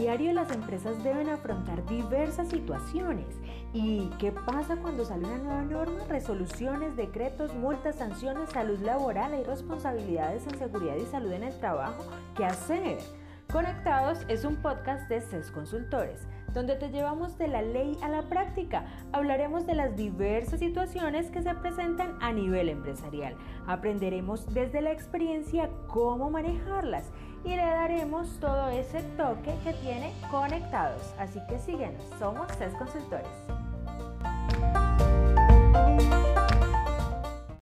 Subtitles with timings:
[0.00, 3.26] diario las empresas deben afrontar diversas situaciones.
[3.74, 6.04] ¿Y qué pasa cuando sale una nueva norma?
[6.08, 12.02] Resoluciones, decretos, multas, sanciones, salud laboral, hay responsabilidades en seguridad y salud en el trabajo.
[12.34, 12.98] ¿Qué hacer?
[13.52, 18.22] Conectados es un podcast de CES Consultores, donde te llevamos de la ley a la
[18.22, 18.86] práctica.
[19.12, 23.36] Hablaremos de las diversas situaciones que se presentan a nivel empresarial.
[23.66, 27.10] Aprenderemos desde la experiencia cómo manejarlas
[27.44, 31.14] y le daremos todo ese toque que tiene Conectados.
[31.18, 33.69] Así que síguenos, somos CES Consultores.